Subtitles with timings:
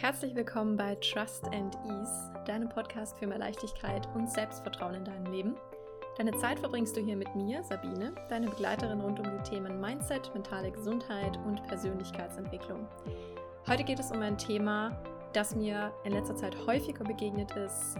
[0.00, 5.26] Herzlich willkommen bei Trust and Ease, deinem Podcast für mehr Leichtigkeit und Selbstvertrauen in deinem
[5.32, 5.56] Leben.
[6.16, 10.32] Deine Zeit verbringst du hier mit mir, Sabine, deine Begleiterin rund um die Themen Mindset,
[10.34, 12.86] mentale Gesundheit und Persönlichkeitsentwicklung.
[13.66, 15.02] Heute geht es um ein Thema,
[15.32, 17.96] das mir in letzter Zeit häufiger begegnet ist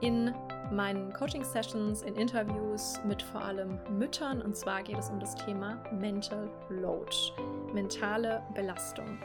[0.00, 0.34] in
[0.72, 4.40] meinen Coaching-Sessions, in Interviews mit vor allem Müttern.
[4.40, 7.14] Und zwar geht es um das Thema Mental Load,
[7.74, 9.18] mentale Belastung.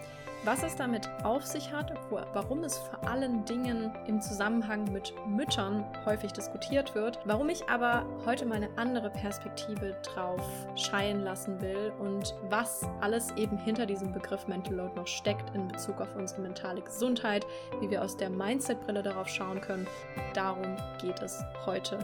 [0.45, 5.83] Was es damit auf sich hat, warum es vor allen Dingen im Zusammenhang mit Müttern
[6.05, 10.41] häufig diskutiert wird, warum ich aber heute mal eine andere Perspektive drauf
[10.75, 15.67] scheinen lassen will und was alles eben hinter diesem Begriff Mental Load noch steckt in
[15.67, 17.45] Bezug auf unsere mentale Gesundheit,
[17.81, 19.87] wie wir aus der Mindset-Brille darauf schauen können.
[20.33, 21.99] Darum geht es heute.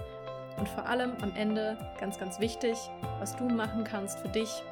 [0.58, 2.78] Und vor allem am Ende ganz, ganz wichtig,
[3.20, 4.64] was du machen kannst für dich,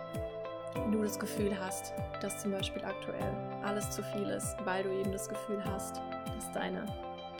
[0.75, 4.91] wenn du das Gefühl hast, dass zum Beispiel aktuell alles zu viel ist, weil du
[4.91, 6.01] eben das Gefühl hast,
[6.35, 6.85] dass deine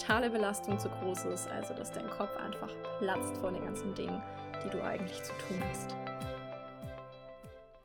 [0.04, 4.22] mentale Belastung zu groß ist, also dass dein Kopf einfach platzt vor den ganzen Dingen,
[4.66, 5.96] die du eigentlich zu tun hast.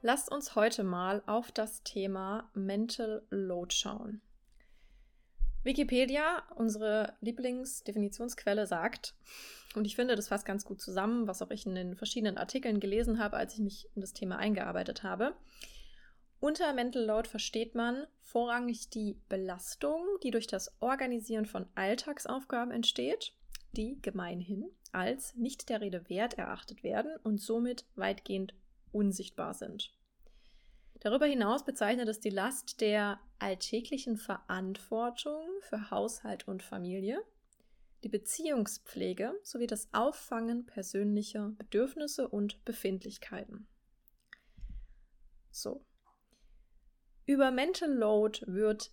[0.02, 4.20] Lasst uns heute mal auf das Thema Mental Load schauen.
[5.69, 9.14] Wikipedia, unsere Lieblingsdefinitionsquelle, sagt,
[9.74, 12.80] und ich finde, das fasst ganz gut zusammen, was auch ich in den verschiedenen Artikeln
[12.80, 15.36] gelesen habe, als ich mich in das Thema eingearbeitet habe.
[16.41, 23.34] Unter Mental Load versteht man vorrangig die Belastung, die durch das Organisieren von Alltagsaufgaben entsteht,
[23.72, 28.55] die gemeinhin als nicht der Rede wert erachtet werden und somit weitgehend
[28.91, 29.92] unsichtbar sind.
[31.00, 37.22] Darüber hinaus bezeichnet es die Last der alltäglichen Verantwortung für Haushalt und Familie,
[38.05, 43.68] die Beziehungspflege sowie das Auffangen persönlicher Bedürfnisse und Befindlichkeiten.
[45.50, 45.84] So.
[47.27, 48.92] Über Mental Load wird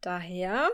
[0.00, 0.68] daher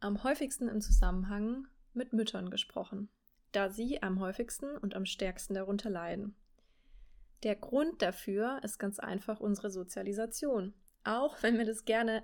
[0.00, 3.08] am häufigsten im Zusammenhang mit Müttern gesprochen,
[3.52, 6.36] da sie am häufigsten und am stärksten darunter leiden.
[7.42, 10.74] Der Grund dafür ist ganz einfach unsere Sozialisation.
[11.04, 12.22] Auch wenn wir das gerne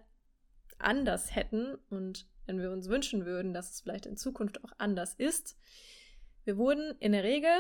[0.78, 5.14] anders hätten und wenn wir uns wünschen würden, dass es vielleicht in Zukunft auch anders
[5.14, 5.56] ist.
[6.44, 7.50] Wir wurden in der Regel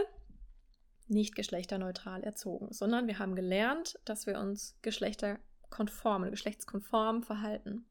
[1.08, 7.86] nicht geschlechterneutral erzogen, sondern wir haben gelernt, dass wir uns geschlechterkonform, geschlechtskonform verhalten.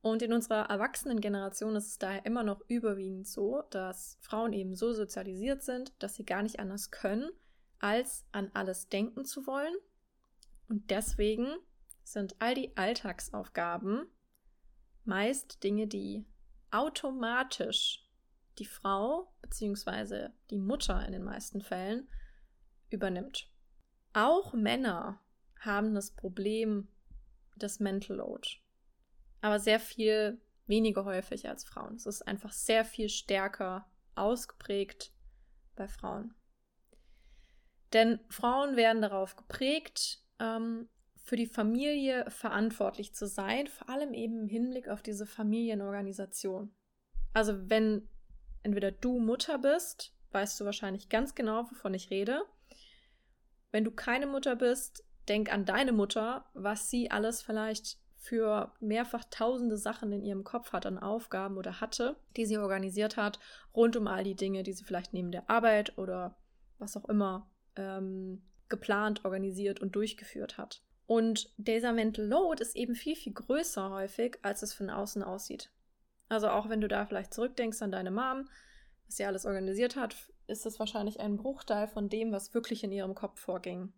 [0.00, 4.92] Und in unserer Erwachsenengeneration ist es daher immer noch überwiegend so, dass Frauen eben so
[4.92, 7.30] sozialisiert sind, dass sie gar nicht anders können,
[7.78, 9.74] als an alles denken zu wollen.
[10.68, 11.48] Und deswegen
[12.02, 14.06] sind all die Alltagsaufgaben
[15.04, 16.26] meist Dinge, die
[16.70, 18.06] automatisch
[18.58, 20.28] die Frau bzw.
[20.50, 22.08] die Mutter in den meisten Fällen
[22.90, 23.50] übernimmt.
[24.12, 25.20] Auch Männer
[25.60, 26.88] haben das Problem
[27.56, 28.48] des Mental Load,
[29.40, 31.94] aber sehr viel weniger häufig als Frauen.
[31.94, 35.12] Es ist einfach sehr viel stärker ausgeprägt
[35.74, 36.34] bei Frauen.
[37.92, 44.38] Denn Frauen werden darauf geprägt, ähm, für die Familie verantwortlich zu sein, vor allem eben
[44.38, 46.74] im Hinblick auf diese Familienorganisation.
[47.34, 48.08] Also wenn
[48.62, 52.42] entweder du Mutter bist, weißt du wahrscheinlich ganz genau, wovon ich rede.
[53.70, 59.24] Wenn du keine Mutter bist, denk an deine Mutter, was sie alles vielleicht für mehrfach
[59.30, 63.38] tausende Sachen in ihrem Kopf hat an Aufgaben oder hatte, die sie organisiert hat,
[63.74, 66.36] rund um all die Dinge, die sie vielleicht neben der Arbeit oder
[66.78, 70.82] was auch immer ähm, geplant, organisiert und durchgeführt hat.
[71.06, 75.70] Und dieser Mental Load ist eben viel, viel größer häufig, als es von außen aussieht.
[76.28, 78.48] Also auch wenn du da vielleicht zurückdenkst an deine Mom,
[79.06, 82.92] was sie alles organisiert hat, ist es wahrscheinlich ein Bruchteil von dem, was wirklich in
[82.92, 83.94] ihrem Kopf vorging.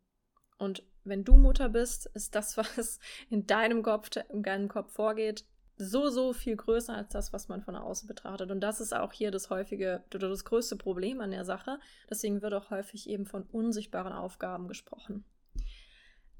[0.58, 5.44] Und wenn du Mutter bist, ist das, was in deinem Kopf, in deinem Kopf vorgeht,
[5.80, 8.50] so, so viel größer als das, was man von außen betrachtet.
[8.50, 11.78] Und das ist auch hier das häufige oder das größte Problem an der Sache.
[12.08, 15.24] Deswegen wird auch häufig eben von unsichtbaren Aufgaben gesprochen.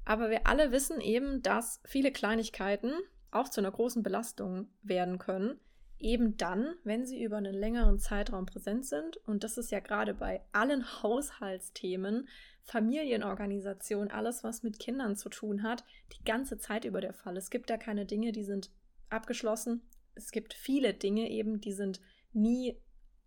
[0.05, 2.93] Aber wir alle wissen eben, dass viele Kleinigkeiten
[3.31, 5.59] auch zu einer großen Belastung werden können,
[5.99, 9.17] eben dann, wenn sie über einen längeren Zeitraum präsent sind.
[9.27, 12.27] Und das ist ja gerade bei allen Haushaltsthemen,
[12.63, 15.83] Familienorganisation, alles, was mit Kindern zu tun hat,
[16.13, 17.37] die ganze Zeit über der Fall.
[17.37, 18.69] Es gibt da keine Dinge, die sind
[19.11, 19.81] abgeschlossen.
[20.15, 22.01] Es gibt viele Dinge eben, die sind
[22.33, 22.77] nie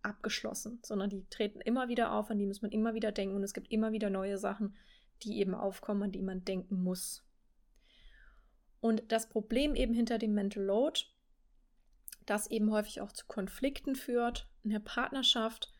[0.01, 3.43] abgeschlossen, sondern die treten immer wieder auf, an die muss man immer wieder denken und
[3.43, 4.75] es gibt immer wieder neue Sachen,
[5.23, 7.23] die eben aufkommen, an die man denken muss.
[8.79, 11.01] Und das Problem eben hinter dem Mental Load,
[12.25, 15.73] das eben häufig auch zu Konflikten führt in der Partnerschaft,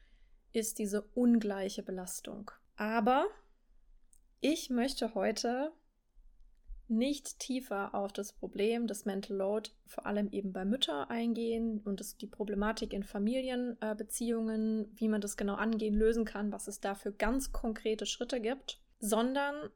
[0.54, 2.50] ist diese ungleiche Belastung.
[2.78, 3.28] Aber
[4.42, 5.72] ich möchte heute
[6.88, 12.00] nicht tiefer auf das Problem des Mental Load, vor allem eben bei Müttern eingehen und
[12.00, 16.80] das, die Problematik in Familienbeziehungen, äh, wie man das genau angehen, lösen kann, was es
[16.80, 19.70] da für ganz konkrete Schritte gibt, sondern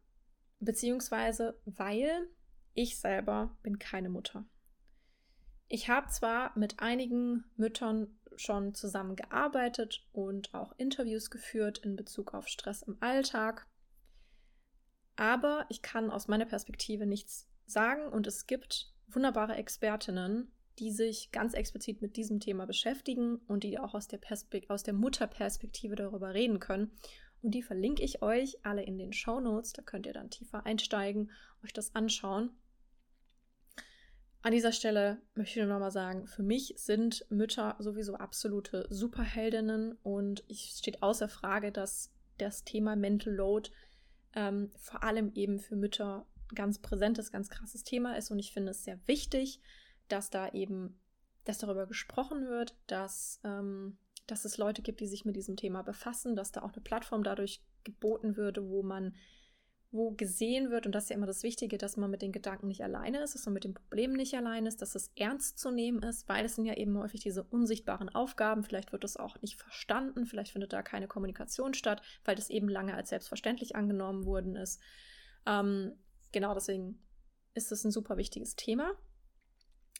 [0.59, 2.29] beziehungsweise weil
[2.73, 4.45] ich selber bin keine Mutter.
[5.67, 12.47] Ich habe zwar mit einigen Müttern schon zusammengearbeitet und auch Interviews geführt in Bezug auf
[12.47, 13.67] Stress im Alltag
[15.19, 20.49] aber ich kann aus meiner Perspektive nichts sagen und es gibt wunderbare Expertinnen,
[20.79, 24.21] die sich ganz explizit mit diesem Thema beschäftigen und die auch aus der,
[24.69, 26.91] aus der Mutterperspektive darüber reden können.
[27.41, 29.73] Und die verlinke ich euch alle in den Show Notes.
[29.73, 31.31] Da könnt ihr dann tiefer einsteigen,
[31.65, 32.51] euch das anschauen.
[34.41, 39.97] An dieser Stelle möchte ich nur nochmal sagen, für mich sind Mütter sowieso absolute Superheldinnen
[40.01, 43.69] und es steht außer Frage, dass das Thema Mental Load
[44.35, 48.31] ähm, vor allem eben für Mütter ganz präsentes, ganz krasses Thema ist.
[48.31, 49.61] Und ich finde es sehr wichtig,
[50.07, 50.99] dass da eben,
[51.43, 53.97] dass darüber gesprochen wird, dass, ähm,
[54.27, 57.23] dass es Leute gibt, die sich mit diesem Thema befassen, dass da auch eine Plattform
[57.23, 59.15] dadurch geboten würde, wo man
[59.91, 62.67] wo gesehen wird, und das ist ja immer das Wichtige, dass man mit den Gedanken
[62.67, 65.71] nicht alleine ist, dass man mit dem Problem nicht alleine ist, dass es ernst zu
[65.71, 68.63] nehmen ist, weil es sind ja eben häufig diese unsichtbaren Aufgaben.
[68.63, 72.69] Vielleicht wird es auch nicht verstanden, vielleicht findet da keine Kommunikation statt, weil das eben
[72.69, 74.79] lange als selbstverständlich angenommen worden ist.
[75.47, 75.93] Ähm,
[76.31, 77.01] genau deswegen
[77.55, 78.91] ist es ein super wichtiges Thema.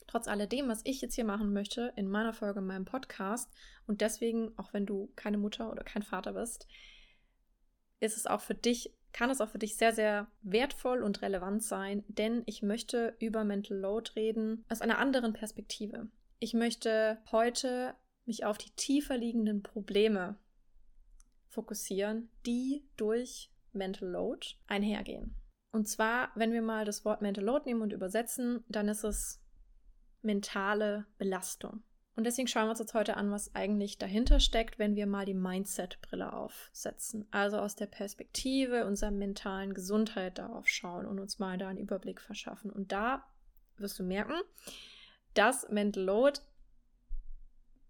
[0.06, 3.50] Trotz alledem, was ich jetzt hier machen möchte in meiner Folge, in meinem Podcast,
[3.86, 6.68] und deswegen, auch wenn du keine Mutter oder kein Vater bist,
[7.98, 11.62] ist es auch für dich kann es auch für dich sehr, sehr wertvoll und relevant
[11.62, 16.08] sein, denn ich möchte über Mental Load reden aus einer anderen Perspektive.
[16.38, 20.38] Ich möchte heute mich auf die tiefer liegenden Probleme
[21.48, 25.34] fokussieren, die durch Mental Load einhergehen.
[25.72, 29.42] Und zwar, wenn wir mal das Wort Mental Load nehmen und übersetzen, dann ist es
[30.22, 31.82] mentale Belastung.
[32.20, 35.24] Und deswegen schauen wir uns jetzt heute an, was eigentlich dahinter steckt, wenn wir mal
[35.24, 37.26] die Mindset-Brille aufsetzen.
[37.30, 42.20] Also aus der Perspektive unserer mentalen Gesundheit darauf schauen und uns mal da einen Überblick
[42.20, 42.70] verschaffen.
[42.70, 43.24] Und da
[43.78, 44.34] wirst du merken,
[45.32, 46.40] dass Mental Load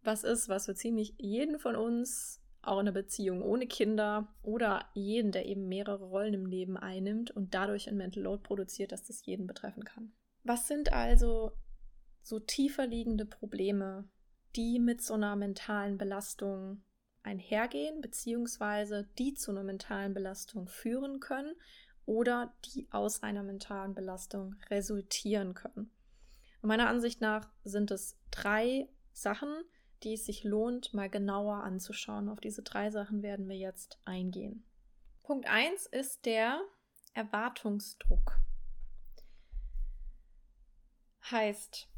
[0.04, 4.84] was ist, was so ziemlich jeden von uns, auch in einer Beziehung ohne Kinder oder
[4.94, 9.02] jeden, der eben mehrere Rollen im Leben einnimmt und dadurch ein Mental Load produziert, dass
[9.02, 10.12] das jeden betreffen kann.
[10.44, 11.50] Was sind also
[12.22, 14.08] so tiefer liegende Probleme,
[14.56, 16.82] die mit so einer mentalen Belastung
[17.22, 21.54] einhergehen, beziehungsweise die zu einer mentalen Belastung führen können
[22.06, 25.90] oder die aus einer mentalen Belastung resultieren können.
[26.62, 29.62] Und meiner Ansicht nach sind es drei Sachen,
[30.02, 32.28] die es sich lohnt, mal genauer anzuschauen.
[32.28, 34.64] Auf diese drei Sachen werden wir jetzt eingehen.
[35.22, 36.60] Punkt 1 ist der
[37.14, 38.40] Erwartungsdruck.
[41.30, 41.88] Heißt,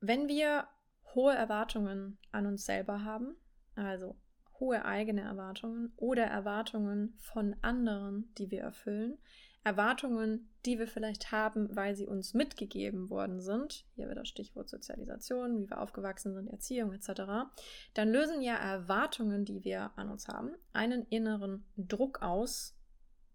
[0.00, 0.66] wenn wir
[1.14, 3.36] hohe Erwartungen an uns selber haben,
[3.74, 4.16] also
[4.60, 9.18] hohe eigene Erwartungen oder Erwartungen von anderen, die wir erfüllen,
[9.64, 15.58] Erwartungen, die wir vielleicht haben, weil sie uns mitgegeben worden sind, hier wieder Stichwort Sozialisation,
[15.58, 17.48] wie wir aufgewachsen sind, Erziehung etc.,
[17.94, 22.76] dann lösen ja Erwartungen, die wir an uns haben, einen inneren Druck aus,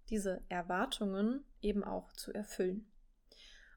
[0.10, 2.88] diese Erwartungen eben auch zu erfüllen.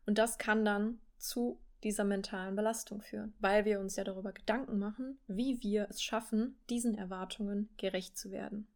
[0.04, 4.78] Und das kann dann zu dieser mentalen Belastung führen, weil wir uns ja darüber Gedanken
[4.78, 8.68] machen, wie wir es schaffen, diesen Erwartungen gerecht zu werden.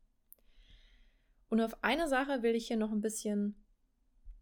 [1.49, 3.55] Und auf eine Sache will ich hier noch ein bisschen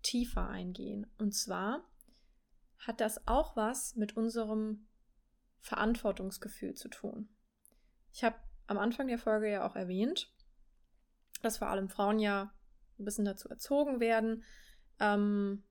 [0.02, 1.06] tiefer eingehen.
[1.18, 1.84] Und zwar
[2.78, 4.86] hat das auch was mit unserem
[5.60, 7.28] Verantwortungsgefühl zu tun.
[8.12, 8.36] Ich habe
[8.66, 10.32] am Anfang der Folge ja auch erwähnt,
[11.42, 12.54] dass vor allem Frauen ja
[12.98, 14.44] ein bisschen dazu erzogen werden,
[15.00, 15.64] ähm,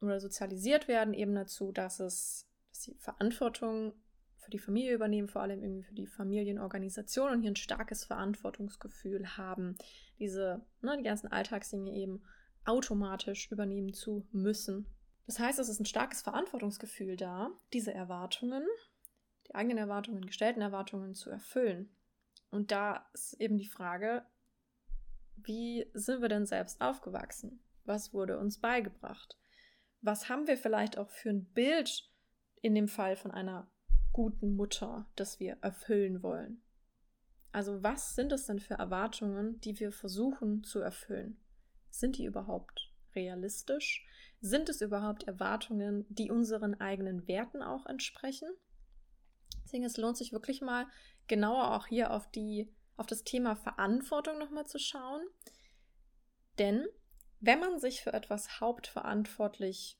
[0.00, 3.94] oder sozialisiert werden eben dazu, dass es, dass sie Verantwortung
[4.36, 9.36] für die Familie übernehmen, vor allem irgendwie für die Familienorganisation und hier ein starkes Verantwortungsgefühl
[9.36, 9.76] haben,
[10.18, 12.22] diese, ne, die ganzen Alltagsdinge eben
[12.64, 14.86] automatisch übernehmen zu müssen.
[15.26, 18.66] Das heißt, es ist ein starkes Verantwortungsgefühl da, diese Erwartungen,
[19.48, 21.94] die eigenen Erwartungen, gestellten Erwartungen zu erfüllen.
[22.50, 24.24] Und da ist eben die Frage,
[25.36, 27.60] wie sind wir denn selbst aufgewachsen?
[27.84, 29.38] Was wurde uns beigebracht?
[30.04, 32.10] Was haben wir vielleicht auch für ein Bild
[32.60, 33.70] in dem Fall von einer
[34.12, 36.62] guten Mutter, das wir erfüllen wollen?
[37.52, 41.40] Also was sind es denn für Erwartungen, die wir versuchen zu erfüllen?
[41.88, 44.06] Sind die überhaupt realistisch?
[44.40, 48.48] Sind es überhaupt Erwartungen, die unseren eigenen Werten auch entsprechen?
[49.64, 50.86] Deswegen es lohnt sich wirklich mal
[51.28, 55.22] genauer auch hier auf die auf das Thema Verantwortung nochmal zu schauen.
[56.58, 56.86] Denn
[57.46, 59.98] Wenn man sich für etwas hauptverantwortlich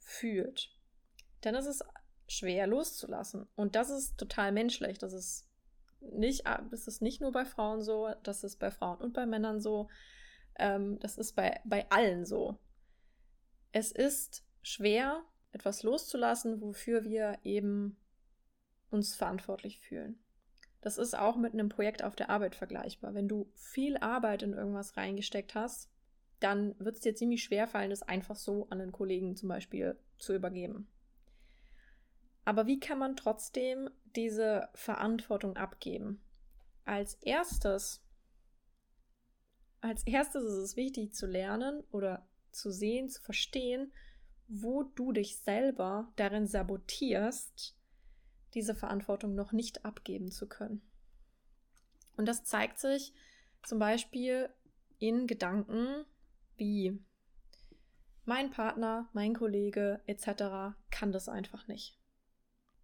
[0.00, 0.70] fühlt,
[1.42, 1.84] dann ist es
[2.26, 3.46] schwer loszulassen.
[3.54, 4.98] Und das ist total menschlich.
[4.98, 5.46] Das ist
[6.00, 9.60] nicht, das ist nicht nur bei Frauen so, das ist bei Frauen und bei Männern
[9.60, 9.88] so.
[10.58, 12.58] Ähm, das ist bei, bei allen so.
[13.70, 15.22] Es ist schwer,
[15.52, 17.96] etwas loszulassen, wofür wir eben
[18.90, 20.18] uns verantwortlich fühlen.
[20.80, 23.14] Das ist auch mit einem Projekt auf der Arbeit vergleichbar.
[23.14, 25.88] Wenn du viel Arbeit in irgendwas reingesteckt hast,
[26.40, 29.98] dann wird es dir ziemlich schwer fallen, das einfach so an einen Kollegen zum Beispiel
[30.18, 30.88] zu übergeben.
[32.44, 36.22] Aber wie kann man trotzdem diese Verantwortung abgeben?
[36.84, 38.02] Als erstes,
[39.80, 43.92] als erstes ist es wichtig zu lernen oder zu sehen, zu verstehen,
[44.46, 47.76] wo du dich selber darin sabotierst,
[48.54, 50.80] diese Verantwortung noch nicht abgeben zu können.
[52.16, 53.12] Und das zeigt sich
[53.62, 54.48] zum Beispiel
[54.98, 56.06] in Gedanken
[56.58, 56.98] wie
[58.24, 60.76] mein Partner, mein Kollege etc.
[60.90, 61.98] kann das einfach nicht.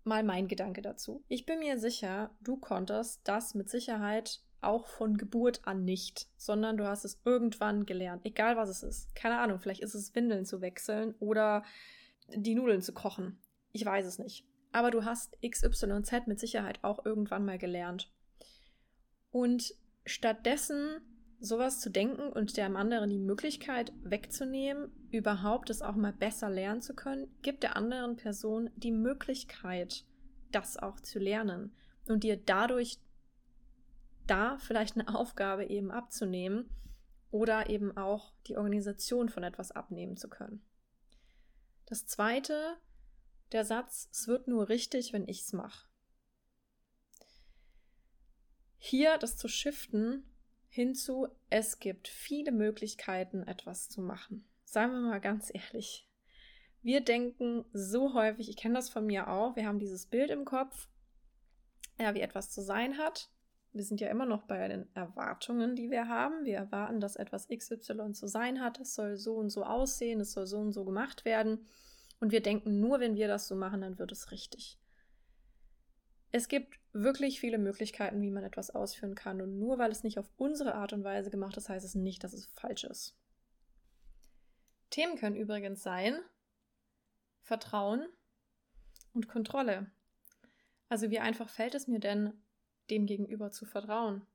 [0.03, 1.23] Mal mein Gedanke dazu.
[1.29, 6.77] Ich bin mir sicher, du konntest das mit Sicherheit auch von Geburt an nicht, sondern
[6.77, 9.15] du hast es irgendwann gelernt, egal was es ist.
[9.15, 11.63] Keine Ahnung, vielleicht ist es Windeln zu wechseln oder
[12.35, 13.39] die Nudeln zu kochen.
[13.73, 14.47] Ich weiß es nicht.
[14.73, 18.13] Aber du hast XYZ mit Sicherheit auch irgendwann mal gelernt.
[19.31, 19.75] Und
[20.07, 21.01] stattdessen
[21.45, 26.83] sowas zu denken und dem anderen die Möglichkeit wegzunehmen, überhaupt es auch mal besser lernen
[26.83, 30.05] zu können, gibt der anderen Person die Möglichkeit,
[30.51, 31.75] das auch zu lernen
[32.09, 32.99] und dir dadurch
[34.27, 36.71] da vielleicht eine Aufgabe eben abzunehmen
[37.31, 40.65] oder eben auch die Organisation von etwas abnehmen zu können.
[41.87, 42.77] Das zweite,
[43.53, 45.87] der Satz, es wird nur richtig, wenn ich es mache.
[48.79, 50.25] Hier das zu shiften
[50.75, 54.49] hinzu, es gibt viele Möglichkeiten, etwas zu machen.
[54.65, 56.09] Seien wir mal ganz ehrlich.
[56.83, 60.45] Wir denken so häufig, ich kenne das von mir auch, wir haben dieses Bild im
[60.45, 60.89] Kopf,
[61.99, 63.31] ja, wie etwas zu sein hat
[63.75, 66.45] wir sind ja immer noch bei den Erwartungen, die wir haben.
[66.45, 68.79] Wir erwarten, dass etwas XY zu sein hat.
[68.79, 71.67] Es soll so und so aussehen, es soll so und so gemacht werden.
[72.21, 74.79] Und wir denken, nur wenn wir das so machen, dann wird es richtig.
[76.31, 79.43] Es gibt wirklich viele Möglichkeiten, wie man etwas ausführen kann.
[79.43, 82.25] Und nur weil es nicht auf unsere Art und Weise gemacht ist, heißt es nicht,
[82.25, 83.17] dass es falsch ist.
[84.91, 86.19] Themen können übrigens sein
[87.43, 88.07] Vertrauen
[89.13, 89.91] und Kontrolle.
[90.89, 92.33] Also wie einfach fällt es mir denn,
[92.91, 94.27] dem gegenüber zu vertrauen.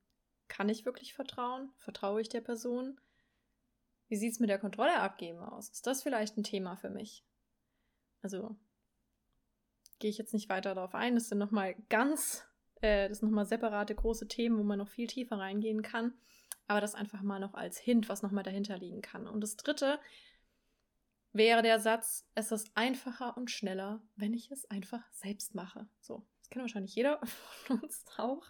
[0.48, 1.72] Kann ich wirklich vertrauen?
[1.78, 3.00] Vertraue ich der Person?
[4.08, 5.70] Wie sieht es mit der Kontrolle abgeben aus?
[5.70, 7.24] Ist das vielleicht ein Thema für mich?
[8.22, 8.58] Also
[10.00, 11.16] gehe ich jetzt nicht weiter darauf ein.
[11.16, 12.49] Das sind nochmal ganz,
[12.82, 16.14] äh, das sind nochmal separate große Themen, wo man noch viel tiefer reingehen kann.
[16.68, 19.28] Aber das einfach mal noch als Hint, was nochmal dahinter liegen kann.
[19.28, 20.00] Und das dritte
[21.32, 25.88] wäre der Satz, es ist einfacher und schneller, wenn ich es einfach selbst mache.
[26.00, 27.20] So, kennt wahrscheinlich jeder
[27.66, 28.44] von uns auch.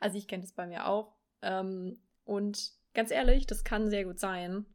[0.00, 1.16] Also ich kenne das bei mir auch.
[1.42, 4.66] Ähm, und ganz ehrlich, das kann sehr gut sein.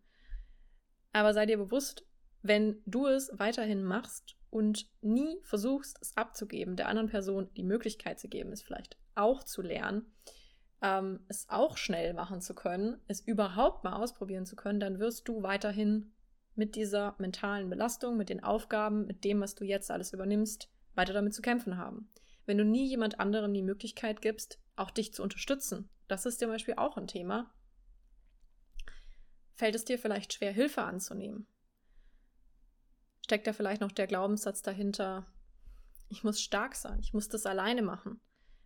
[1.13, 2.07] Aber sei dir bewusst,
[2.41, 8.19] wenn du es weiterhin machst und nie versuchst, es abzugeben, der anderen Person die Möglichkeit
[8.19, 10.13] zu geben, es vielleicht auch zu lernen,
[10.83, 15.27] ähm, es auch schnell machen zu können, es überhaupt mal ausprobieren zu können, dann wirst
[15.27, 16.13] du weiterhin
[16.53, 21.13] mit dieser mentalen Belastung, mit den Aufgaben, mit dem, was du jetzt alles übernimmst, weiter
[21.13, 22.11] damit zu kämpfen haben
[22.45, 25.89] wenn du nie jemand anderem die Möglichkeit gibst, auch dich zu unterstützen.
[26.07, 27.53] Das ist zum Beispiel auch ein Thema.
[29.53, 31.47] Fällt es dir vielleicht schwer, Hilfe anzunehmen?
[33.31, 35.25] Steckt da vielleicht noch der Glaubenssatz dahinter,
[36.09, 38.19] ich muss stark sein, ich muss das alleine machen.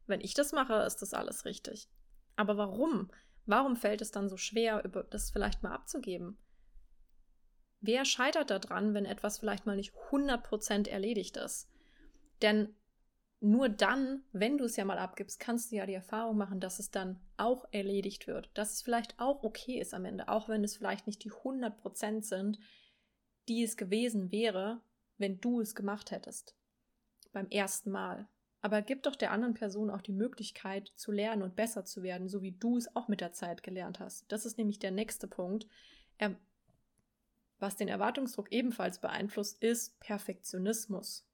[0.07, 1.88] Wenn ich das mache, ist das alles richtig.
[2.36, 3.12] Aber warum?
[3.45, 4.81] Warum fällt es dann so schwer,
[5.12, 6.39] das vielleicht mal abzugeben?
[7.79, 11.69] Wer scheitert daran, wenn etwas vielleicht mal nicht 100% erledigt ist?
[12.41, 12.75] Denn
[13.39, 16.79] nur dann, wenn du es ja mal abgibst, kannst du ja die Erfahrung machen, dass
[16.79, 18.50] es dann auch erledigt wird.
[18.55, 22.24] Dass es vielleicht auch okay ist am Ende, auch wenn es vielleicht nicht die 100%
[22.24, 22.57] sind,
[23.47, 24.81] die es gewesen wäre,
[25.17, 26.55] wenn du es gemacht hättest.
[27.31, 28.27] Beim ersten Mal.
[28.61, 32.27] Aber gib doch der anderen Person auch die Möglichkeit zu lernen und besser zu werden,
[32.27, 34.25] so wie du es auch mit der Zeit gelernt hast.
[34.31, 35.67] Das ist nämlich der nächste Punkt.
[36.17, 36.35] Er,
[37.59, 41.27] was den Erwartungsdruck ebenfalls beeinflusst, ist Perfektionismus.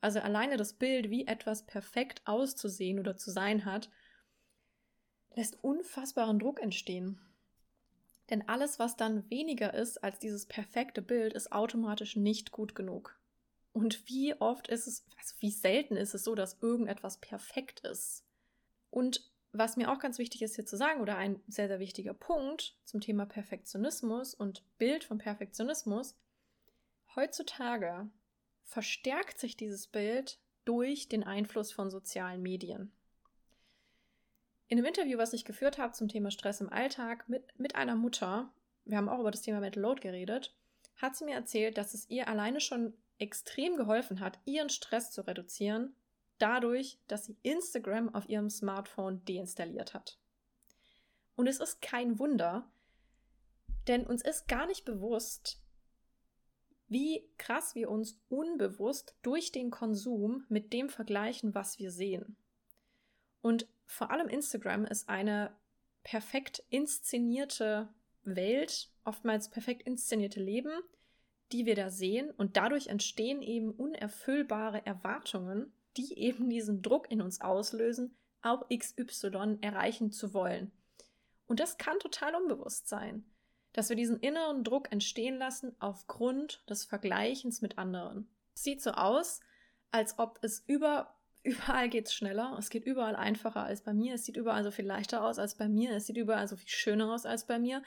[0.00, 3.90] Also alleine das Bild, wie etwas perfekt auszusehen oder zu sein hat,
[5.34, 7.20] lässt unfassbaren Druck entstehen.
[8.30, 13.18] Denn alles, was dann weniger ist als dieses perfekte Bild, ist automatisch nicht gut genug.
[13.72, 18.24] Und wie oft ist es, also wie selten ist es so, dass irgendetwas perfekt ist?
[18.90, 22.14] Und was mir auch ganz wichtig ist hier zu sagen, oder ein sehr, sehr wichtiger
[22.14, 26.16] Punkt zum Thema Perfektionismus und Bild von Perfektionismus,
[27.14, 28.10] heutzutage
[28.64, 32.92] verstärkt sich dieses Bild durch den Einfluss von sozialen Medien.
[34.72, 37.94] In einem Interview, was ich geführt habe zum Thema Stress im Alltag mit, mit einer
[37.94, 38.50] Mutter,
[38.86, 40.56] wir haben auch über das Thema Mental Load geredet,
[40.96, 45.26] hat sie mir erzählt, dass es ihr alleine schon extrem geholfen hat, ihren Stress zu
[45.26, 45.94] reduzieren,
[46.38, 50.18] dadurch, dass sie Instagram auf ihrem Smartphone deinstalliert hat.
[51.36, 52.66] Und es ist kein Wunder,
[53.88, 55.60] denn uns ist gar nicht bewusst,
[56.88, 62.38] wie krass wir uns unbewusst durch den Konsum mit dem vergleichen, was wir sehen.
[63.42, 65.56] Und vor allem Instagram ist eine
[66.02, 67.88] perfekt inszenierte
[68.24, 70.72] Welt, oftmals perfekt inszenierte Leben,
[71.52, 77.20] die wir da sehen und dadurch entstehen eben unerfüllbare Erwartungen, die eben diesen Druck in
[77.20, 80.72] uns auslösen, auch XY erreichen zu wollen.
[81.46, 83.24] Und das kann total unbewusst sein
[83.72, 88.28] dass wir diesen inneren Druck entstehen lassen aufgrund des Vergleichens mit anderen.
[88.54, 89.40] Sieht so aus,
[89.90, 94.14] als ob es über, überall geht es schneller, es geht überall einfacher als bei mir,
[94.14, 96.68] es sieht überall so viel leichter aus als bei mir, es sieht überall so viel
[96.68, 97.82] schöner aus als bei mir.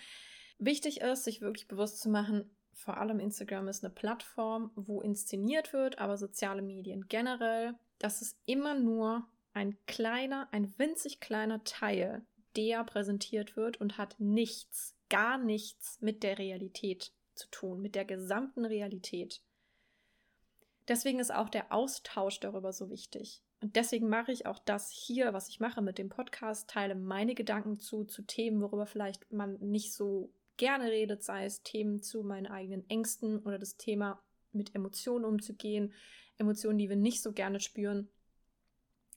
[0.57, 5.73] Wichtig ist, sich wirklich bewusst zu machen, vor allem Instagram ist eine Plattform, wo inszeniert
[5.73, 12.25] wird, aber soziale Medien generell, das ist immer nur ein kleiner, ein winzig kleiner Teil,
[12.55, 18.05] der präsentiert wird und hat nichts gar nichts mit der Realität zu tun, mit der
[18.05, 19.41] gesamten Realität.
[20.87, 23.41] Deswegen ist auch der Austausch darüber so wichtig.
[23.65, 27.33] Und deswegen mache ich auch das hier, was ich mache mit dem Podcast, teile meine
[27.33, 32.21] Gedanken zu, zu Themen, worüber vielleicht man nicht so gerne redet, sei es Themen zu
[32.21, 35.93] meinen eigenen Ängsten oder das Thema mit Emotionen umzugehen,
[36.37, 38.07] Emotionen, die wir nicht so gerne spüren,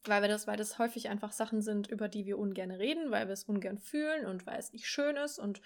[0.05, 3.27] weil wir das, weil das häufig einfach Sachen sind, über die wir ungern reden, weil
[3.27, 5.61] wir es ungern fühlen und weil es nicht schön ist und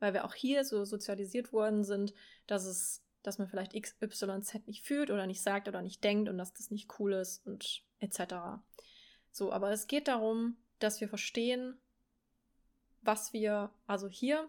[0.00, 2.14] weil wir auch hier so sozialisiert worden sind,
[2.48, 6.36] dass es, dass man vielleicht XYZ nicht fühlt oder nicht sagt oder nicht denkt und
[6.36, 8.62] dass das nicht cool ist und etc.
[9.30, 11.78] So, aber es geht darum, dass wir verstehen,
[13.02, 14.48] was wir, also hier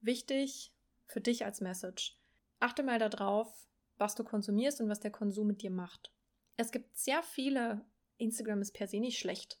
[0.00, 0.72] wichtig
[1.06, 2.16] für dich als Message.
[2.60, 3.52] Achte mal darauf,
[3.98, 6.12] was du konsumierst und was der Konsum mit dir macht.
[6.56, 7.84] Es gibt sehr viele
[8.18, 9.58] Instagram ist per se nicht schlecht.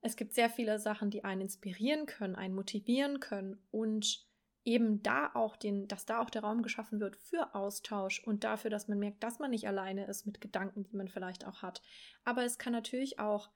[0.00, 4.26] Es gibt sehr viele Sachen, die einen inspirieren können, einen motivieren können und
[4.64, 8.70] eben da auch den, dass da auch der Raum geschaffen wird für Austausch und dafür,
[8.70, 11.82] dass man merkt, dass man nicht alleine ist mit Gedanken, die man vielleicht auch hat.
[12.24, 13.50] Aber es kann natürlich auch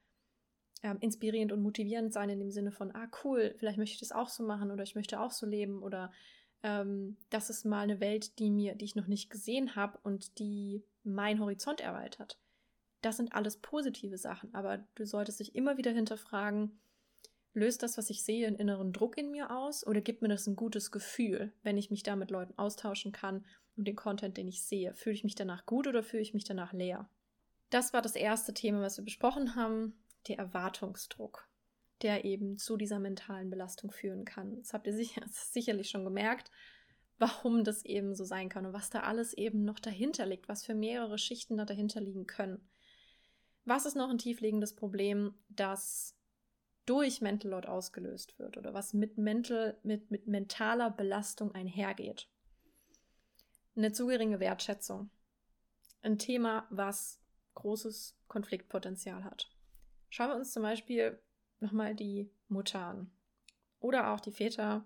[0.83, 4.13] ähm, inspirierend und motivierend sein in dem Sinne von, ah cool, vielleicht möchte ich das
[4.13, 6.13] auch so machen oder ich möchte auch so leben oder
[6.63, 10.39] ähm, das ist mal eine Welt, die mir, die ich noch nicht gesehen habe und
[10.39, 12.39] die mein Horizont erweitert.
[13.01, 16.81] Das sind alles positive Sachen, aber du solltest dich immer wieder hinterfragen,
[17.57, 20.47] löst das, was ich sehe, einen inneren Druck in mir aus oder gibt mir das
[20.47, 23.45] ein gutes Gefühl, wenn ich mich da mit Leuten austauschen kann
[23.77, 24.95] und den Content, den ich sehe?
[24.95, 27.09] Fühle ich mich danach gut oder fühle ich mich danach leer?
[27.71, 29.95] Das war das erste Thema, was wir besprochen haben,
[30.29, 31.49] der Erwartungsdruck,
[32.03, 34.57] der eben zu dieser mentalen Belastung führen kann.
[34.57, 36.51] Das habt ihr sicher, sicherlich schon gemerkt,
[37.19, 40.65] warum das eben so sein kann und was da alles eben noch dahinter liegt, was
[40.65, 42.69] für mehrere Schichten da dahinter liegen können.
[43.65, 46.16] Was ist noch ein tiefliegendes Problem, das
[46.87, 52.29] durch Mental Load ausgelöst wird oder was mit, mental, mit, mit mentaler Belastung einhergeht?
[53.77, 55.11] Eine zu geringe Wertschätzung.
[56.03, 57.21] Ein Thema, was
[57.55, 59.51] großes Konfliktpotenzial hat.
[60.09, 61.21] Schauen wir uns zum Beispiel
[61.61, 63.11] nochmal die Mutter an.
[63.81, 64.85] Oder auch die Väter,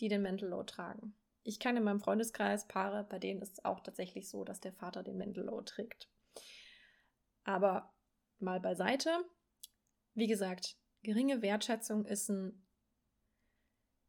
[0.00, 1.14] die den Mental Load tragen.
[1.44, 4.72] Ich kenne in meinem Freundeskreis Paare, bei denen ist es auch tatsächlich so, dass der
[4.72, 6.08] Vater den Mental Load trägt.
[7.44, 7.92] Aber
[8.38, 9.10] mal beiseite.
[10.14, 12.64] Wie gesagt, geringe Wertschätzung ist ein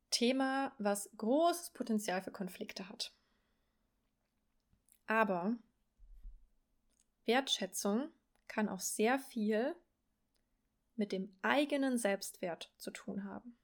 [0.10, 3.14] Thema, was großes Potenzial für Konflikte hat.
[5.08, 5.56] Aber
[7.26, 8.10] Wertschätzung
[8.48, 9.76] kann auch sehr viel
[10.96, 13.58] mit dem eigenen Selbstwert zu tun haben.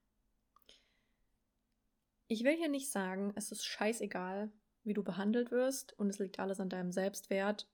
[2.27, 4.51] Ich will hier nicht sagen, es ist scheißegal,
[4.83, 7.67] wie du behandelt wirst und es liegt alles an deinem Selbstwert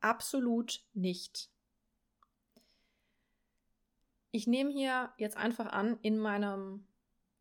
[0.00, 1.50] Absolut nicht.
[4.36, 6.86] Ich nehme hier jetzt einfach an, in meinem,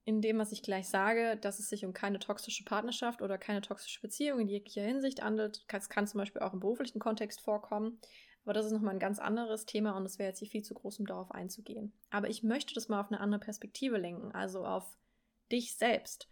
[0.05, 3.59] in dem, was ich gleich sage, dass es sich um keine toxische Partnerschaft oder keine
[3.59, 5.65] toxische Beziehung in jeglicher Hinsicht handelt.
[5.67, 7.99] Das kann zum Beispiel auch im beruflichen Kontext vorkommen.
[8.45, 10.73] Aber das ist nochmal ein ganz anderes Thema und es wäre jetzt hier viel zu
[10.73, 11.91] groß, um darauf einzugehen.
[12.11, 14.97] Aber ich möchte das mal auf eine andere Perspektive lenken, also auf
[15.51, 16.29] dich selbst.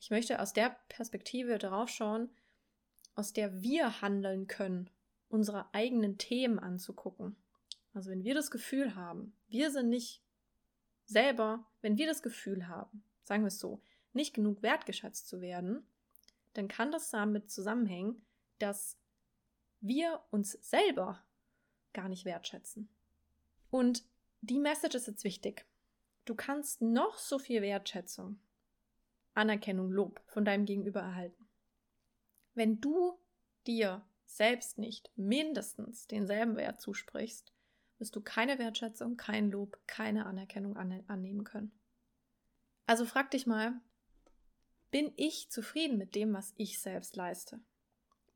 [0.00, 2.30] Ich möchte aus der Perspektive darauf schauen,
[3.16, 4.88] aus der wir handeln können
[5.28, 7.36] unsere eigenen Themen anzugucken.
[7.92, 10.22] Also wenn wir das Gefühl haben, wir sind nicht
[11.06, 15.86] selber, wenn wir das Gefühl haben, sagen wir es so, nicht genug wertgeschätzt zu werden,
[16.54, 18.24] dann kann das damit zusammenhängen,
[18.58, 18.96] dass
[19.80, 21.22] wir uns selber
[21.92, 22.88] gar nicht wertschätzen.
[23.70, 24.04] Und
[24.40, 25.64] die Message ist jetzt wichtig.
[26.24, 28.38] Du kannst noch so viel Wertschätzung,
[29.34, 31.48] Anerkennung, Lob von deinem Gegenüber erhalten.
[32.54, 33.18] Wenn du
[33.66, 37.52] dir selbst nicht mindestens denselben Wert zusprichst,
[38.00, 41.72] wirst du keine Wertschätzung, kein Lob, keine Anerkennung annehmen können.
[42.86, 43.80] Also frag dich mal,
[44.90, 47.60] bin ich zufrieden mit dem, was ich selbst leiste?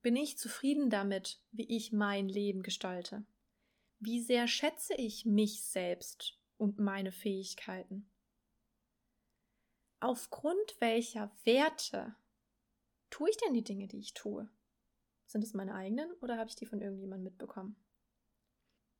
[0.02, 3.24] Bin ich zufrieden damit, wie ich mein Leben gestalte?
[3.98, 8.10] Wie sehr schätze ich mich selbst und meine Fähigkeiten?
[9.98, 12.14] Aufgrund welcher Werte
[13.08, 14.48] tue ich denn die Dinge, die ich tue?
[15.26, 17.76] Sind es meine eigenen oder habe ich die von irgendjemandem mitbekommen?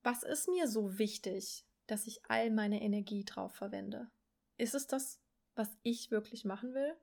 [0.05, 4.11] Was ist mir so wichtig, dass ich all meine Energie drauf verwende?
[4.59, 5.19] Ist es das,
[5.55, 6.95] was ich wirklich machen will?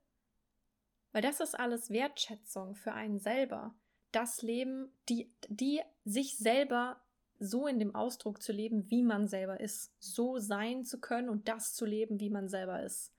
[1.12, 3.74] Weil das ist alles Wertschätzung für einen selber.
[4.12, 7.02] Das Leben, die, die sich selber
[7.40, 9.92] so in dem Ausdruck zu leben, wie man selber ist.
[9.98, 13.12] So sein zu können und das zu leben, wie man selber ist.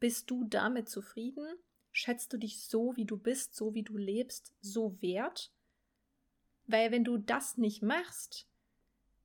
[0.00, 1.46] Bist du damit zufrieden?
[1.92, 5.52] Schätzt du dich so, wie du bist, so wie du lebst, so wert?
[6.66, 8.48] Weil wenn du das nicht machst,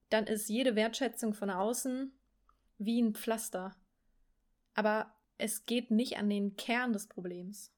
[0.10, 2.12] dann ist jede Wertschätzung von außen
[2.78, 3.76] wie ein Pflaster.
[4.74, 7.74] Aber es geht nicht an den Kern des Problems.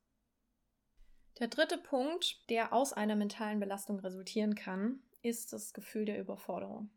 [1.39, 6.89] Der dritte Punkt, der aus einer mentalen Belastung resultieren kann, ist das Gefühl der Überforderung.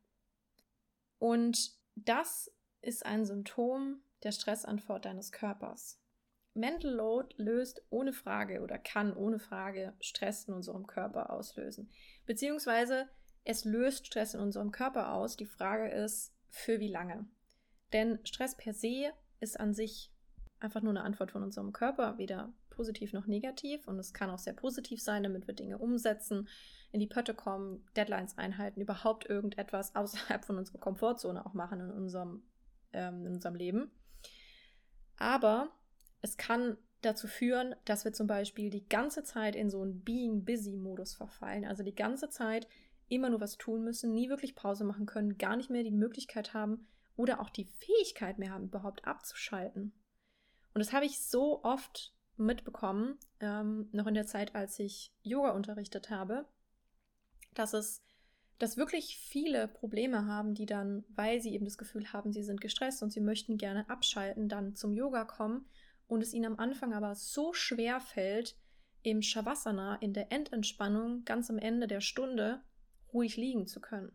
[1.19, 6.01] Und das ist ein Symptom der Stressantwort deines Körpers.
[6.55, 11.91] Mental Load löst ohne Frage oder kann ohne Frage Stress in unserem Körper auslösen.
[12.27, 13.09] Beziehungsweise
[13.45, 15.37] es löst Stress in unserem Körper aus.
[15.37, 17.27] Die Frage ist, für wie lange?
[17.93, 20.13] Denn Stress per se ist an sich
[20.61, 23.87] einfach nur eine Antwort von unserem Körper, weder positiv noch negativ.
[23.87, 26.49] Und es kann auch sehr positiv sein, damit wir Dinge umsetzen,
[26.93, 31.91] in die Pötte kommen, Deadlines einhalten, überhaupt irgendetwas außerhalb von unserer Komfortzone auch machen in
[31.91, 32.43] unserem,
[32.93, 33.91] ähm, in unserem Leben.
[35.17, 35.71] Aber
[36.21, 40.45] es kann dazu führen, dass wir zum Beispiel die ganze Zeit in so einen Being
[40.45, 41.65] Busy-Modus verfallen.
[41.65, 42.69] Also die ganze Zeit
[43.13, 46.55] immer nur was tun müssen, nie wirklich Pause machen können, gar nicht mehr die Möglichkeit
[46.55, 49.93] haben oder auch die Fähigkeit mehr haben, überhaupt abzuschalten.
[50.75, 55.51] Und das habe ich so oft mitbekommen, ähm, noch in der Zeit, als ich Yoga
[55.51, 56.47] unterrichtet habe,
[57.55, 58.03] dass es
[58.59, 62.61] dass wirklich viele Probleme haben, die dann, weil sie eben das Gefühl haben, sie sind
[62.61, 65.67] gestresst und sie möchten gerne abschalten, dann zum Yoga kommen
[66.07, 68.57] und es ihnen am Anfang aber so schwer fällt,
[69.03, 72.63] im Shavasana, in der Endentspannung, ganz am Ende der Stunde,
[73.13, 74.13] ruhig liegen zu können.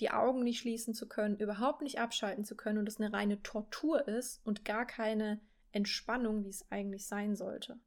[0.00, 3.42] Die Augen nicht schließen zu können, überhaupt nicht abschalten zu können und es eine reine
[3.42, 5.40] Tortur ist und gar keine
[5.72, 7.78] Entspannung, wie es eigentlich sein sollte.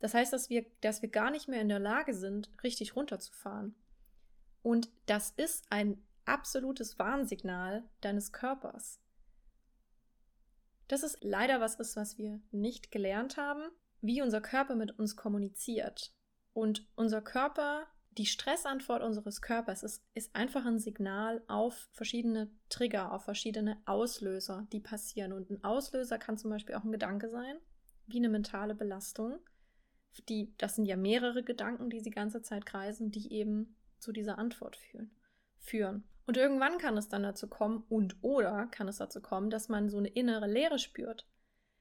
[0.00, 3.76] Das heißt, dass wir, dass wir gar nicht mehr in der Lage sind, richtig runterzufahren.
[4.62, 9.02] Und das ist ein absolutes Warnsignal deines Körpers
[10.92, 13.62] dass es leider was ist, was wir nicht gelernt haben,
[14.02, 16.14] wie unser Körper mit uns kommuniziert.
[16.52, 17.86] Und unser Körper,
[18.18, 24.66] die Stressantwort unseres Körpers ist, ist einfach ein Signal auf verschiedene Trigger, auf verschiedene Auslöser,
[24.72, 25.32] die passieren.
[25.32, 27.56] Und ein Auslöser kann zum Beispiel auch ein Gedanke sein,
[28.06, 29.38] wie eine mentale Belastung.
[30.28, 34.38] Die, das sind ja mehrere Gedanken, die die ganze Zeit kreisen, die eben zu dieser
[34.38, 35.10] Antwort führen.
[35.58, 36.04] führen.
[36.26, 39.88] Und irgendwann kann es dann dazu kommen und oder kann es dazu kommen, dass man
[39.88, 41.26] so eine innere Leere spürt.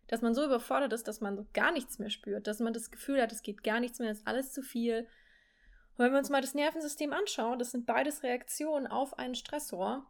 [0.08, 2.90] Dass man so überfordert ist, dass man so gar nichts mehr spürt, dass man das
[2.90, 5.08] Gefühl hat, es geht gar nichts mehr, es ist alles zu viel.
[5.98, 10.06] Und wenn wir uns mal das Nervensystem anschauen, das sind beides Reaktionen auf einen Stressor.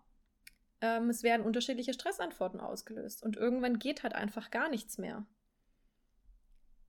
[0.81, 5.25] Ähm, es werden unterschiedliche Stressantworten ausgelöst und irgendwann geht halt einfach gar nichts mehr.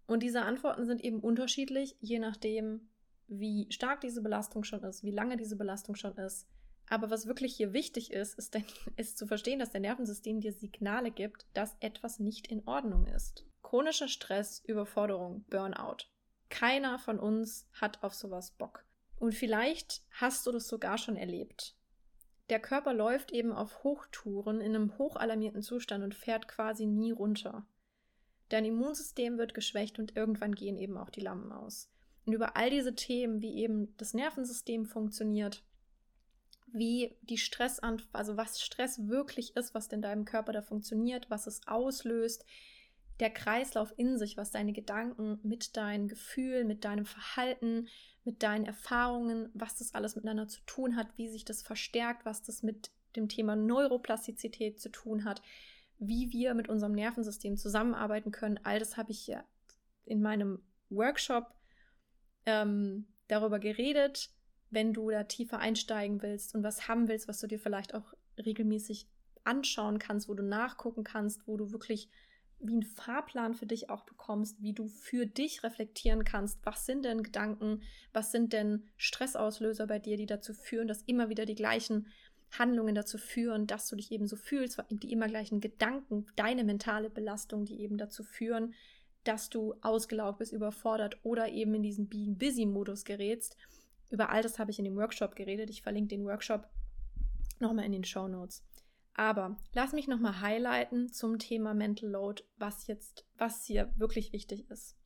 [0.07, 2.91] Und diese Antworten sind eben unterschiedlich, je nachdem,
[3.29, 6.47] wie stark diese Belastung schon ist, wie lange diese Belastung schon ist
[6.93, 8.65] aber was wirklich hier wichtig ist, ist, denn,
[8.97, 13.47] ist zu verstehen, dass dein Nervensystem dir Signale gibt, dass etwas nicht in Ordnung ist.
[13.63, 16.09] Chronischer Stress, Überforderung, Burnout.
[16.53, 18.85] Keiner von uns hat auf sowas Bock.
[19.19, 21.75] Und vielleicht hast du das sogar schon erlebt.
[22.51, 27.67] Der Körper läuft eben auf Hochtouren in einem hochalarmierten Zustand und fährt quasi nie runter.
[28.51, 31.91] Dein Immunsystem wird geschwächt und irgendwann gehen eben auch die Lampen aus.
[32.27, 35.65] Und über all diese Themen, wie eben das Nervensystem funktioniert,
[36.67, 41.47] wie die Stressanf also was Stress wirklich ist, was in deinem Körper da funktioniert, was
[41.47, 42.45] es auslöst,
[43.23, 47.87] der Kreislauf in sich, was deine Gedanken mit deinen Gefühlen, mit deinem Verhalten,
[48.25, 52.43] mit deinen Erfahrungen, was das alles miteinander zu tun hat, wie sich das verstärkt, was
[52.43, 55.41] das mit dem Thema Neuroplastizität zu tun hat,
[55.99, 58.59] wie wir mit unserem Nervensystem zusammenarbeiten können.
[58.65, 59.45] All das habe ich ja
[60.05, 61.55] in meinem Workshop
[62.45, 64.31] ähm, darüber geredet.
[64.71, 68.15] Wenn du da tiefer einsteigen willst und was haben willst, was du dir vielleicht auch
[68.45, 69.09] regelmäßig
[69.45, 72.11] anschauen kannst, wo du nachgucken kannst, wo du wirklich
[72.62, 77.05] wie einen Fahrplan für dich auch bekommst, wie du für dich reflektieren kannst, was sind
[77.05, 81.55] denn Gedanken, was sind denn Stressauslöser bei dir, die dazu führen, dass immer wieder die
[81.55, 82.07] gleichen
[82.59, 87.11] Handlungen dazu führen, dass du dich eben so fühlst, die immer gleichen Gedanken, deine mentale
[87.11, 88.75] Belastung, die eben dazu führen,
[89.25, 93.57] dass du ausgelaugt bist, überfordert oder eben in diesen Being Busy-Modus gerätst.
[94.11, 95.70] Über all das habe ich in dem Workshop geredet.
[95.70, 96.68] Ich verlinke den Workshop
[97.61, 98.62] nochmal in den Show Notes.
[99.14, 104.70] Aber lass mich nochmal highlighten zum Thema Mental Load, was jetzt, was hier wirklich wichtig
[104.70, 104.96] ist.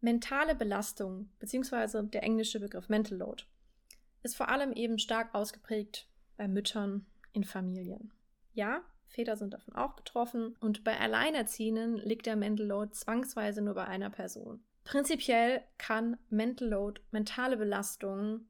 [0.00, 3.44] Mentale Belastung, beziehungsweise der englische Begriff Mental Load,
[4.22, 8.12] ist vor allem eben stark ausgeprägt bei Müttern in Familien.
[8.52, 13.74] Ja, Väter sind davon auch betroffen und bei Alleinerziehenden liegt der Mental Load zwangsweise nur
[13.74, 14.62] bei einer Person.
[14.84, 18.46] Prinzipiell kann Mental Load, mentale Belastung,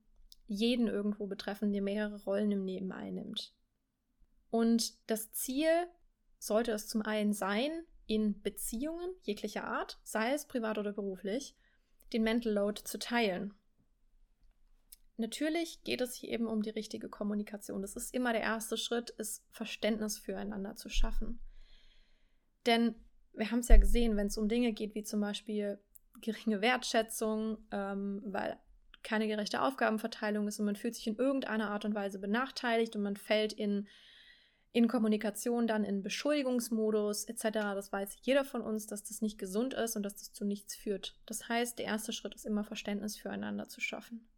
[0.47, 3.55] jeden irgendwo betreffen, der mehrere Rollen im Leben einnimmt.
[4.51, 5.69] Und das Ziel
[6.39, 7.71] sollte es zum einen sein,
[8.07, 11.57] in Beziehungen jeglicher Art, sei es privat oder beruflich,
[12.13, 13.55] den Mental Load zu teilen.
[15.17, 17.83] Natürlich geht es hier eben um die richtige Kommunikation.
[17.83, 21.41] Das ist immer der erste Schritt, ist Verständnis füreinander zu schaffen.
[22.67, 22.95] Denn
[23.33, 25.81] wir haben es ja gesehen, wenn es um Dinge geht wie zum Beispiel
[26.21, 28.59] geringe Wertschätzung, ähm, weil
[29.03, 33.03] keine gerechte Aufgabenverteilung ist und man fühlt sich in irgendeiner Art und Weise benachteiligt und
[33.03, 33.87] man fällt in
[34.73, 37.45] in Kommunikation dann in Beschuldigungsmodus etc.
[37.53, 40.77] Das weiß jeder von uns, dass das nicht gesund ist und dass das zu nichts
[40.77, 41.19] führt.
[41.25, 44.29] Das heißt, der erste Schritt ist immer Verständnis füreinander zu schaffen.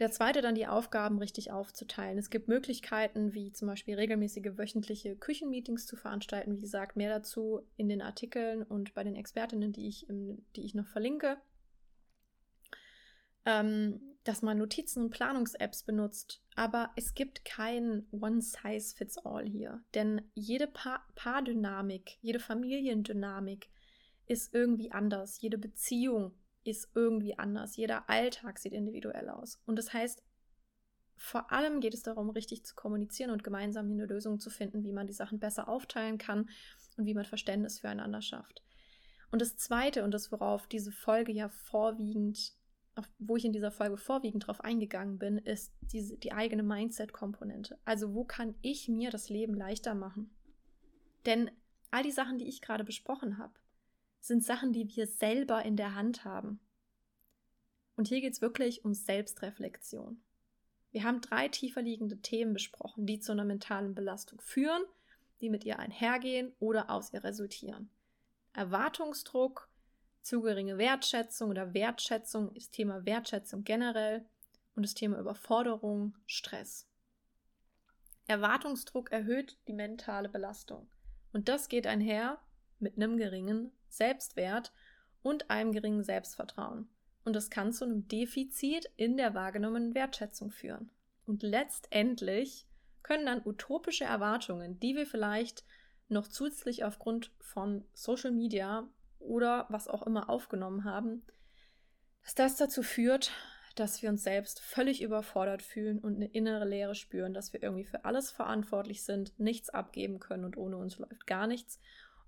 [0.00, 2.16] Der zweite dann die Aufgaben richtig aufzuteilen.
[2.16, 6.56] Es gibt Möglichkeiten, wie zum Beispiel regelmäßige wöchentliche Küchenmeetings zu veranstalten.
[6.56, 10.64] Wie gesagt, mehr dazu in den Artikeln und bei den Expertinnen, die ich, im, die
[10.64, 11.36] ich noch verlinke.
[13.44, 16.42] Ähm, dass man Notizen- und Planungs-Apps benutzt.
[16.60, 19.82] Aber es gibt kein One-Size-Fits-All hier.
[19.94, 23.70] Denn jede pa Paardynamik, jede Familiendynamik
[24.26, 25.40] ist irgendwie anders.
[25.40, 27.78] Jede Beziehung ist irgendwie anders.
[27.78, 29.62] Jeder Alltag sieht individuell aus.
[29.64, 30.22] Und das heißt,
[31.16, 34.92] vor allem geht es darum, richtig zu kommunizieren und gemeinsam eine Lösung zu finden, wie
[34.92, 36.50] man die Sachen besser aufteilen kann
[36.98, 38.62] und wie man Verständnis füreinander schafft.
[39.30, 42.52] Und das Zweite und das, worauf diese Folge ja vorwiegend
[43.18, 47.78] wo ich in dieser Folge vorwiegend drauf eingegangen bin, ist diese, die eigene Mindset-Komponente.
[47.84, 50.30] Also wo kann ich mir das Leben leichter machen?
[51.26, 51.50] Denn
[51.90, 53.54] all die Sachen, die ich gerade besprochen habe,
[54.20, 56.60] sind Sachen, die wir selber in der Hand haben.
[57.96, 60.20] Und hier geht es wirklich um Selbstreflexion.
[60.92, 64.82] Wir haben drei tiefer liegende Themen besprochen, die zu einer mentalen Belastung führen,
[65.40, 67.90] die mit ihr einhergehen oder aus ihr resultieren.
[68.52, 69.69] Erwartungsdruck,
[70.22, 74.24] zu geringe Wertschätzung oder Wertschätzung, das Thema Wertschätzung generell
[74.74, 76.86] und das Thema Überforderung, Stress.
[78.26, 80.88] Erwartungsdruck erhöht die mentale Belastung.
[81.32, 82.38] Und das geht einher
[82.78, 84.72] mit einem geringen Selbstwert
[85.22, 86.88] und einem geringen Selbstvertrauen.
[87.24, 90.90] Und das kann zu einem Defizit in der wahrgenommenen Wertschätzung führen.
[91.26, 92.66] Und letztendlich
[93.02, 95.64] können dann utopische Erwartungen, die wir vielleicht
[96.08, 98.88] noch zusätzlich aufgrund von Social Media
[99.20, 101.22] oder was auch immer aufgenommen haben,
[102.22, 103.32] dass das dazu führt,
[103.76, 107.84] dass wir uns selbst völlig überfordert fühlen und eine innere Leere spüren, dass wir irgendwie
[107.84, 111.80] für alles verantwortlich sind, nichts abgeben können und ohne uns läuft gar nichts.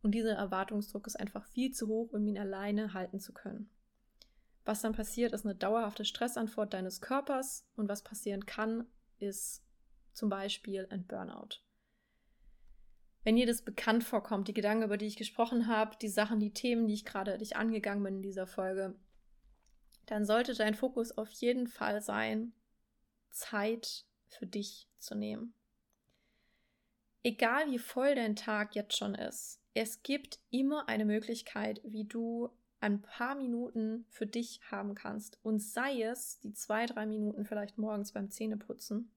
[0.02, 3.70] Und dieser Erwartungsdruck ist einfach viel zu hoch, um ihn alleine halten zu können.
[4.64, 8.86] Was dann passiert, ist eine dauerhafte Stressantwort deines Körpers und was passieren kann,
[9.18, 9.64] ist
[10.12, 11.60] zum Beispiel ein Burnout.
[13.24, 16.52] Wenn dir das bekannt vorkommt, die Gedanken, über die ich gesprochen habe, die Sachen, die
[16.52, 18.94] Themen, die ich gerade dich angegangen bin in dieser Folge,
[20.06, 22.52] dann sollte dein Fokus auf jeden Fall sein,
[23.30, 25.54] Zeit für dich zu nehmen.
[27.22, 32.50] Egal wie voll dein Tag jetzt schon ist, es gibt immer eine Möglichkeit, wie du
[32.80, 35.38] ein paar Minuten für dich haben kannst.
[35.44, 39.12] Und sei es die zwei, drei Minuten vielleicht morgens beim Zähneputzen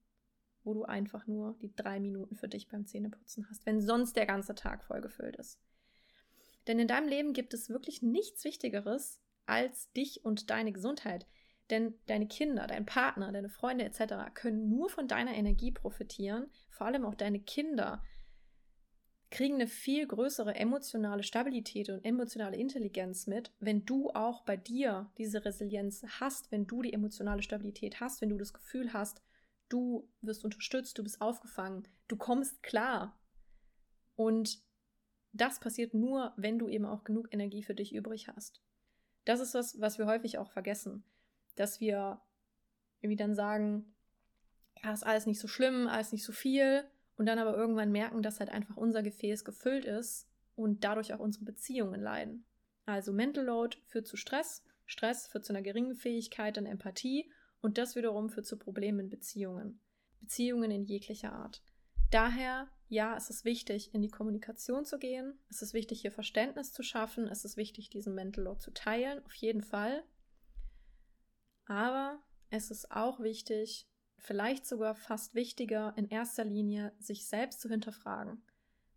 [0.66, 4.26] wo du einfach nur die drei Minuten für dich beim Zähneputzen hast, wenn sonst der
[4.26, 5.60] ganze Tag vollgefüllt ist.
[6.68, 11.28] Denn in deinem Leben gibt es wirklich nichts Wichtigeres als dich und deine Gesundheit.
[11.70, 14.34] Denn deine Kinder, dein Partner, deine Freunde etc.
[14.34, 16.48] können nur von deiner Energie profitieren.
[16.70, 18.04] Vor allem auch deine Kinder
[19.32, 25.12] kriegen eine viel größere emotionale Stabilität und emotionale Intelligenz mit, wenn du auch bei dir
[25.18, 29.22] diese Resilienz hast, wenn du die emotionale Stabilität hast, wenn du das Gefühl hast,
[29.70, 33.20] Du wirst unterstützt, du bist aufgefangen, du kommst klar.
[34.16, 34.62] Und
[35.34, 38.62] das passiert nur, wenn du eben auch genug Energie für dich übrig hast.
[39.26, 41.04] Das ist was, was wir häufig auch vergessen,
[41.56, 42.22] dass wir
[43.02, 43.96] irgendwie dann sagen,
[44.84, 46.86] ja, ist alles nicht so schlimm, alles nicht so viel
[47.18, 51.20] und dann aber irgendwann merken, dass halt einfach unser Gefäß gefüllt ist und dadurch auch
[51.20, 52.46] unsere Beziehungen leiden.
[52.86, 57.32] Also Mental Load führt zu Stress, Stress führt zu einer geringen Fähigkeit an Empathie
[57.66, 59.82] und das wiederum führt zu Problemen in Beziehungen.
[60.22, 61.64] Beziehungen in jeglicher Art.
[62.12, 65.40] Daher, ja, es ist wichtig, in die Kommunikation zu gehen.
[65.50, 67.28] Es ist wichtig, hier Verständnis zu schaffen.
[67.28, 70.04] Es ist wichtig, diesen Mental Load zu teilen, auf jeden Fall.
[71.66, 72.20] Aber
[72.52, 73.88] es ist auch wichtig,
[74.20, 78.44] vielleicht sogar fast wichtiger, in erster Linie sich selbst zu hinterfragen.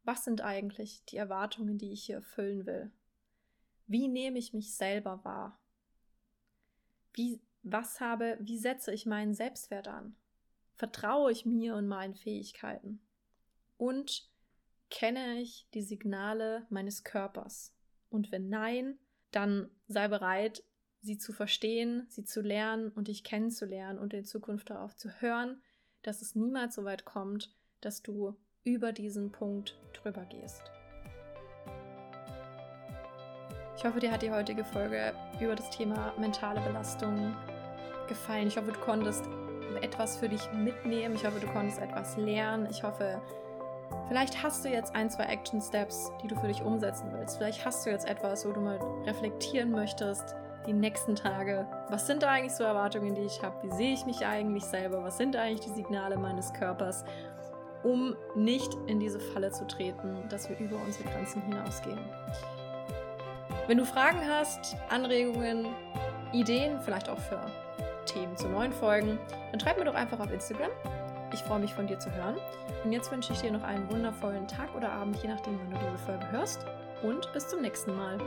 [0.05, 2.93] Was sind eigentlich die Erwartungen, die ich hier erfüllen will?
[3.87, 5.59] Wie nehme ich mich selber wahr?
[7.15, 7.41] Wie,
[7.73, 10.17] was habe, wie setze ich meinen Selbstwert an?
[10.75, 13.01] Vertraue ich mir und meinen Fähigkeiten?
[13.77, 14.29] Und
[14.91, 17.75] kenne ich die Signale meines Körpers?
[18.11, 18.99] Und wenn nein,
[19.31, 20.63] dann sei bereit,
[21.01, 25.63] sie zu verstehen, sie zu lernen und dich kennenzulernen und in Zukunft darauf zu hören,
[26.03, 30.63] dass es niemals so weit kommt, dass du über diesen Punkt drüber gehst.
[33.77, 37.37] Ich hoffe, dir hat die heutige Folge über das Thema mentale Belastung
[38.09, 38.49] gefallen.
[38.49, 39.25] Ich hoffe, du konntest
[39.81, 41.15] etwas für dich mitnehmen.
[41.15, 42.67] Ich hoffe, du konntest etwas lernen.
[42.71, 43.21] Ich hoffe,
[44.09, 47.39] vielleicht hast du jetzt ein, zwei Action Steps, die du für dich umsetzen willst.
[47.39, 50.35] Vielleicht hast du jetzt etwas, wo du mal reflektieren möchtest,
[50.67, 51.67] die nächsten Tage.
[51.91, 53.57] Was sind da eigentlich so Erwartungen, die ich habe?
[53.63, 55.05] Wie sehe ich mich eigentlich selber?
[55.05, 57.05] Was sind eigentlich die Signale meines Körpers?
[57.83, 61.99] um nicht in diese Falle zu treten, dass wir über unsere Grenzen hinausgehen.
[63.67, 65.67] Wenn du Fragen hast, Anregungen,
[66.33, 67.41] Ideen, vielleicht auch für
[68.09, 69.19] Themen zu neuen Folgen,
[69.51, 70.71] dann schreib mir doch einfach auf Instagram.
[71.33, 72.37] Ich freue mich von dir zu hören.
[72.85, 75.87] Und jetzt wünsche ich dir noch einen wundervollen Tag oder Abend, je nachdem, wann du
[75.87, 76.65] diese Folge hörst.
[77.03, 78.19] Und bis zum nächsten Mal.